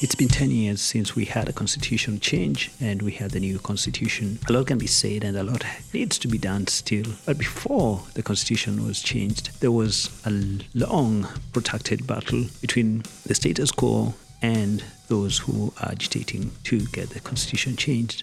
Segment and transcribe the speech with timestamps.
[0.00, 3.58] It's been 10 years since we had a constitution change and we had the new
[3.58, 4.38] constitution.
[4.48, 7.06] A lot can be said and a lot needs to be done still.
[7.26, 10.30] But before the constitution was changed, there was a
[10.72, 17.18] long protracted battle between the status quo and those who are agitating to get the
[17.18, 18.22] constitution changed.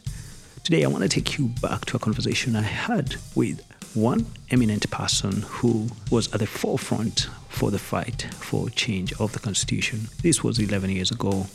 [0.63, 3.61] Today, I want to take you back to a conversation I had with
[3.93, 9.39] one eminent person who was at the forefront for the fight for change of the
[9.39, 10.07] constitution.
[10.23, 11.47] This was 11 years ago.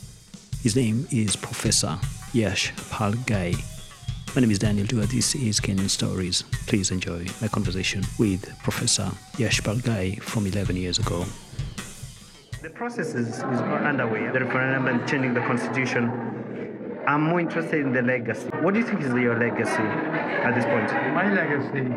[0.63, 1.97] His name is Professor
[2.33, 3.55] Yash Pal Ghai.
[4.35, 5.07] My name is Daniel Duwa.
[5.07, 6.43] This is Kenyan Stories.
[6.67, 11.25] Please enjoy my conversation with Professor Yash Pal Ghai from 11 years ago.
[12.61, 16.31] The process is, is underway, the referendum and changing the constitution
[17.07, 18.47] I'm more interested in the legacy.
[18.61, 20.93] What do you think is your legacy at this point?
[21.15, 21.89] My legacy?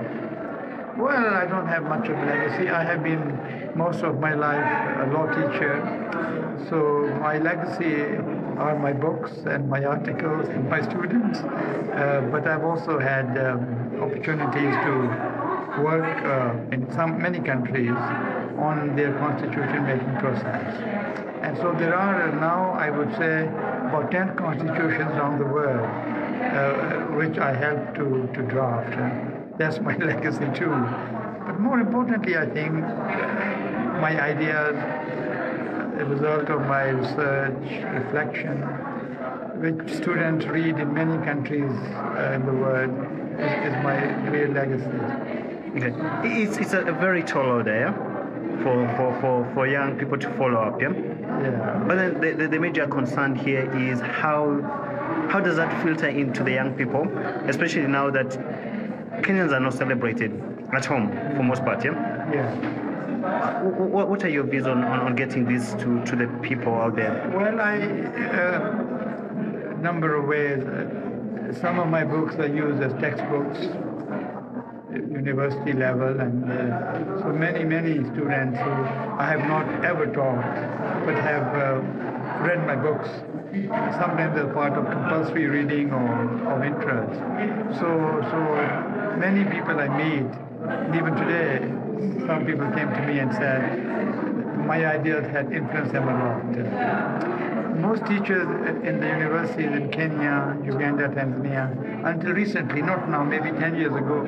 [0.96, 2.70] Well, I don't have much of a legacy.
[2.70, 4.64] I have been most of my life
[5.06, 6.44] a law teacher.
[6.68, 8.16] So my legacy
[8.58, 11.38] are my books and my articles and my students.
[11.38, 14.94] Uh, but I've also had um, opportunities to
[15.82, 17.96] work uh, in some many countries
[18.58, 20.80] on their constitution making process.
[21.42, 23.46] And so there are now, I would say,
[23.88, 25.88] about 10 constitutions around the world
[26.44, 28.92] uh, which I helped to, to draft.
[28.94, 30.74] And that's my legacy too.
[31.46, 32.72] But more importantly, I think
[34.00, 34.76] my ideas,
[35.97, 38.61] the result of my research, reflection,
[39.61, 42.91] which students read in many countries uh, in the world,
[43.39, 44.84] is, is my real legacy.
[45.77, 46.42] Okay.
[46.42, 47.92] It's, it's a, very tall order,
[48.62, 50.92] for, for, for, for young people to follow up, yeah?
[50.92, 51.84] Yeah.
[51.87, 54.61] But then the, the, the major concern here is how
[55.28, 57.06] how does that filter into the young people,
[57.48, 58.31] especially now that
[59.22, 60.33] Kenyans are not celebrated
[60.72, 61.92] at home for most part, yeah?
[62.33, 62.94] Yeah.
[63.64, 67.31] What, are your views on, on, getting this to, to the people out there?
[67.34, 70.62] Well, I, uh, number of ways.
[70.65, 73.59] Uh, some of my books are used as textbooks
[75.25, 78.72] university level and uh, so many, many students who
[79.19, 80.44] I have not ever taught
[81.06, 81.81] but have uh,
[82.44, 83.09] read my books.
[84.00, 86.09] Sometimes they're part of compulsory reading or
[86.53, 87.15] of interest.
[87.78, 87.88] So,
[88.31, 90.28] so many people I meet,
[90.97, 91.59] even today,
[92.26, 97.44] some people came to me and said, my ideas had influenced them a lot
[97.84, 98.47] most teachers
[98.84, 101.65] in the universities in Kenya, Uganda, Tanzania,
[102.04, 104.19] until recently, not now, maybe 10 years ago,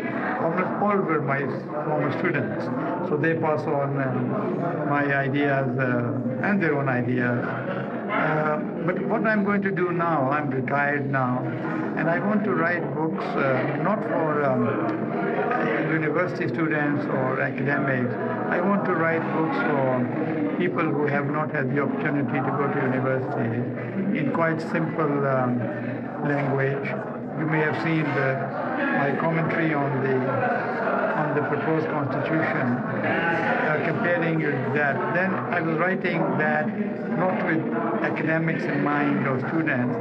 [0.41, 1.41] almost all were my
[1.87, 2.65] former students.
[3.09, 7.45] So they pass on uh, my ideas uh, and their own ideas.
[7.47, 11.43] Uh, but what I'm going to do now, I'm retired now,
[11.97, 15.06] and I want to write books uh, not for um,
[15.93, 18.15] university students or academics.
[18.49, 22.67] I want to write books for people who have not had the opportunity to go
[22.73, 25.59] to university in quite simple um,
[26.25, 26.89] language.
[27.39, 28.29] You may have seen the,
[29.03, 30.76] my commentary on the
[31.17, 34.41] on the proposed constitution, uh, comparing
[34.75, 35.15] that.
[35.15, 36.67] Then I was writing that
[37.19, 37.63] not with
[38.03, 39.97] academics in mind or students,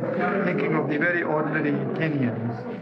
[0.45, 2.75] thinking of the very ordinary Kenyans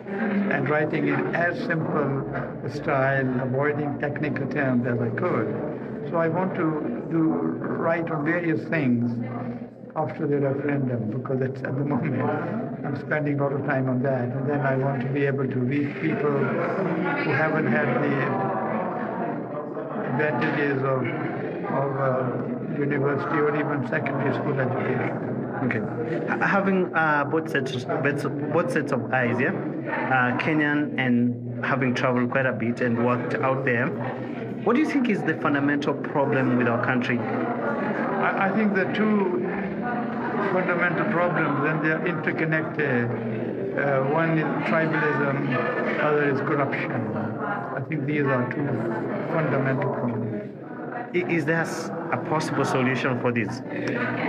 [0.51, 2.27] and writing in as simple
[2.65, 6.09] a style, avoiding technical terms as I could.
[6.09, 7.21] So I want to do
[7.83, 9.11] write on various things
[9.95, 12.21] after the referendum because it's at the moment
[12.85, 15.47] I'm spending a lot of time on that, and then I want to be able
[15.47, 18.15] to reach people who haven't had the
[20.09, 21.05] advantages of
[21.73, 25.29] of uh, university or even secondary school education.
[25.63, 25.81] Okay.
[26.45, 32.45] Having uh, both sets both sets of eyes, yeah, uh, Kenyan and having traveled quite
[32.45, 33.87] a bit and worked out there
[34.63, 37.19] what do you think is the fundamental problem with our country?
[37.19, 39.32] I, I think the two
[40.53, 43.05] fundamental problems, and they're interconnected.
[43.73, 45.35] Uh, one is tribalism,
[46.03, 47.01] other is corruption.
[47.75, 48.67] I think these are two
[49.33, 50.23] fundamental problems.
[51.13, 51.61] Is there
[52.11, 53.61] a possible solution for this?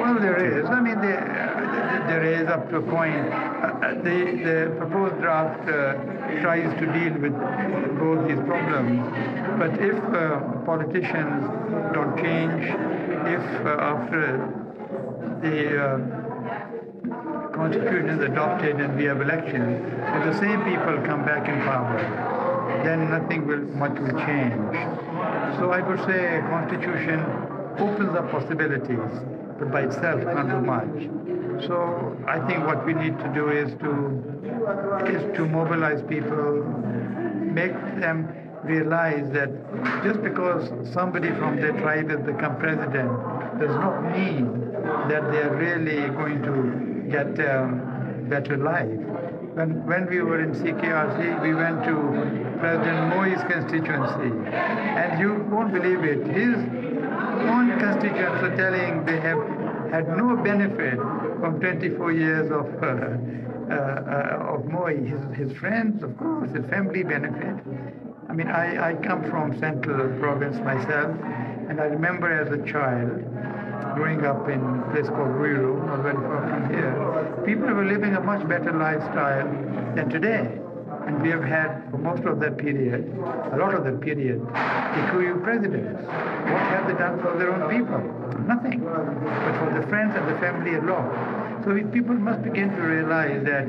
[0.01, 0.67] Well, there is.
[0.67, 3.15] I mean, there, there is up to a point.
[3.15, 5.95] Uh, uh, the, the proposed draft uh,
[6.43, 7.33] tries to deal with
[7.99, 9.01] both these problems.
[9.59, 11.49] But if uh, politicians
[11.95, 14.64] don't change, if uh, after
[15.43, 16.25] the uh,
[17.53, 19.81] constitution is adopted and we have elections,
[20.17, 21.99] if the same people come back in power,
[22.85, 24.75] then nothing will much will change.
[25.59, 27.21] So I would say a constitution
[27.79, 29.13] opens up possibilities,
[29.59, 31.67] but by itself can't do much.
[31.67, 33.93] So I think what we need to do is to
[35.07, 36.65] is to mobilize people,
[37.61, 38.29] make them
[38.65, 39.51] realize that
[40.03, 43.13] just because somebody from their tribe has become president
[43.61, 44.74] does not mean
[45.09, 48.89] that they are really going to get um, better life.
[49.55, 51.95] When, when we were in CKRC, we went to
[52.59, 56.27] President Moi's constituency, and you won't believe it.
[56.27, 59.39] His own constituents are telling they have
[59.93, 60.99] had no benefit
[61.41, 63.17] from 24 years of uh,
[63.71, 64.97] uh, uh, of Moi.
[64.97, 67.57] His, his friends, of course, his family benefit.
[68.29, 71.17] I mean, I, I come from Central Province myself,
[71.69, 73.25] and I remember as a child
[73.95, 78.15] growing up in a place called Ruiru, not very far from here, people were living
[78.15, 79.47] a much better lifestyle
[79.95, 80.59] than today.
[81.07, 83.05] And we have had, for most of that period,
[83.53, 86.01] a lot of that period, Kikuyu presidents.
[86.03, 88.01] What have they done for their own people?
[88.47, 88.81] Nothing.
[88.85, 91.65] But for the friends and the family a lot.
[91.65, 93.67] So people must begin to realize that,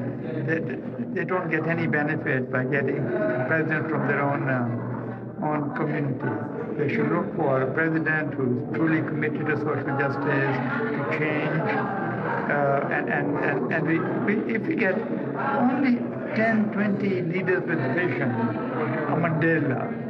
[0.47, 3.03] that they don't get any benefit by getting
[3.47, 4.94] president from their own, um,
[5.43, 6.55] own community.
[6.77, 10.55] They should look for a president who's truly committed to social justice,
[10.91, 12.05] to change.
[12.45, 15.95] Uh, and, and, and, and we, we, if we get only
[16.35, 20.05] 10, 20 leaders with vision, a Mandela,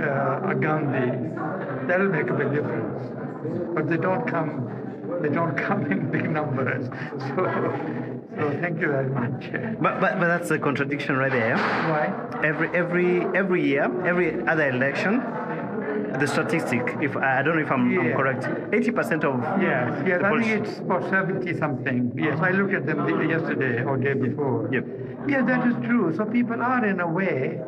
[0.00, 3.74] uh, a Gandhi, that'll make a big difference.
[3.74, 6.88] But they don't come, they don't come in big numbers.
[7.36, 9.50] So, so thank you very much.
[9.80, 11.56] But, but, but that's a contradiction right there.
[11.56, 12.40] Why?
[12.44, 15.22] Every, every, every year, every other election,
[16.20, 20.38] the statistic, if I don't know if I'm, I'm correct, 80% of Yes, yes, I
[20.40, 22.12] think it's about 70 something.
[22.16, 24.68] Yes, I looked at them yesterday or day before.
[24.72, 24.84] Yep.
[25.28, 26.14] Yeah, that is true.
[26.16, 27.58] So people are in a way,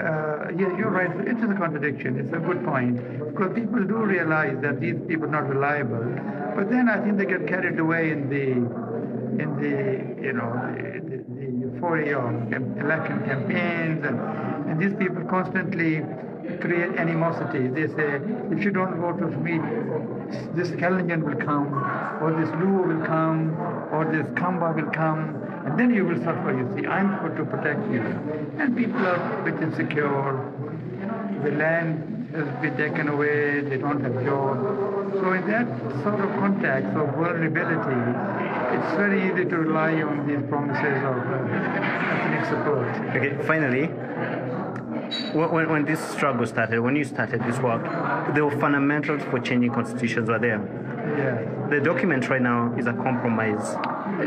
[0.00, 2.18] uh, yeah, you're right, it is a contradiction.
[2.18, 2.96] It's a good point.
[3.30, 6.04] Because people do realize that these people are not reliable.
[6.56, 8.93] But then I think they get carried away in the,
[9.40, 14.18] in the, you know, the, the, euphoria of election campaigns and,
[14.68, 16.02] and these people constantly
[16.60, 17.68] create animosity.
[17.68, 18.20] They say,
[18.50, 19.58] if you don't vote with me,
[20.54, 21.72] this Kalenjin will come,
[22.22, 23.56] or this Luo will come,
[23.92, 26.86] or this Kamba will come, and then you will suffer, you see.
[26.86, 28.02] I'm for to protect you.
[28.58, 30.52] And people are a bit insecure.
[31.42, 34.60] The land has been taken away, they don't have jobs.
[35.14, 35.68] So in that
[36.02, 38.02] sort of context of vulnerability,
[38.74, 42.88] it's very easy to rely on these promises of uh, ethnic support.
[43.16, 43.86] Okay, finally,
[45.32, 47.82] when, when- this struggle started, when you started this work,
[48.34, 50.60] the fundamentals for changing constitutions were there.
[51.18, 51.68] Yeah.
[51.70, 53.76] The document right now is a compromise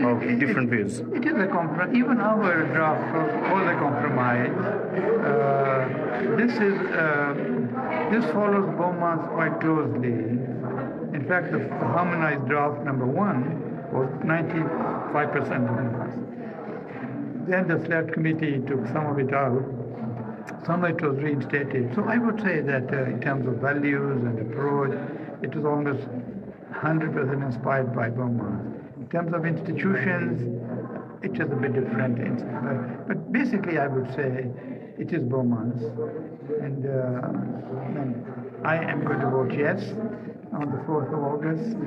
[0.03, 0.99] of It- different it- views.
[0.99, 1.95] It is a compromise.
[1.95, 3.13] Even our draft
[3.51, 4.55] was a compromise.
[4.57, 7.33] Uh, this is uh,
[8.11, 10.17] this follows Bomas quite closely.
[11.17, 11.59] In fact, the
[11.95, 13.41] harmonized draft number one
[13.91, 16.27] was 95% harmonized.
[17.47, 19.63] Then the select committee took some of it out.
[20.65, 21.95] Some of it was reinstated.
[21.95, 24.91] So I would say that uh, in terms of values and approach,
[25.41, 26.07] it was almost
[26.73, 28.97] 100% inspired by Bomas.
[28.97, 30.41] In terms of institutions,
[31.23, 32.17] it is a bit different.
[32.63, 34.49] But, but basically, I would say
[34.97, 35.81] it is Bomas.
[36.61, 38.25] And, uh, and
[38.65, 39.81] I am going to vote yes
[40.53, 41.77] on the 4th of August.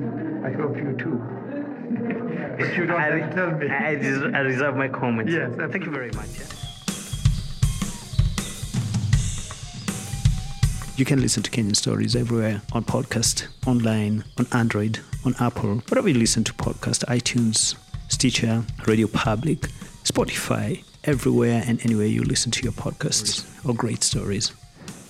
[0.45, 1.21] I hope you too.
[1.95, 3.67] But you don't I, have to tell me.
[3.69, 5.31] I, I reserve my comments.
[5.31, 6.27] Yes, Thank you very much.
[6.39, 6.45] yeah.
[10.97, 16.07] You can listen to Kenyan Stories everywhere on podcast, online, on Android, on Apple, wherever
[16.07, 17.75] you listen to podcast, iTunes,
[18.09, 19.61] Stitcher, Radio Public,
[20.03, 24.51] Spotify, everywhere and anywhere you listen to your podcasts or great stories.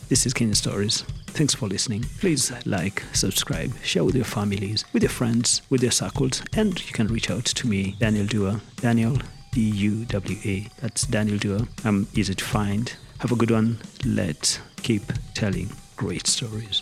[0.07, 1.03] This is Kenyan Stories.
[1.33, 2.05] Thanks for listening.
[2.19, 6.93] Please like, subscribe, share with your families, with your friends, with your circles, and you
[6.93, 8.61] can reach out to me, Daniel Duwa.
[8.75, 9.17] Daniel,
[9.51, 10.67] D U W A.
[10.81, 11.67] That's Daniel Duwa.
[11.83, 12.93] I'm easy to find.
[13.19, 13.79] Have a good one.
[14.05, 16.81] Let's keep telling great stories.